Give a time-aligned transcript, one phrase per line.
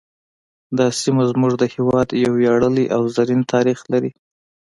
[0.77, 4.11] دا سیمه زموږ د هیواد یو ویاړلی او زرین تاریخ لري